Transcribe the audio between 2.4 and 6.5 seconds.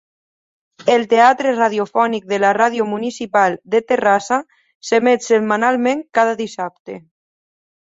la Ràdio Municipal de Terrassa s'emet setmanalment cada